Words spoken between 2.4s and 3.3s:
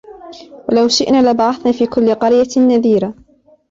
نذيرا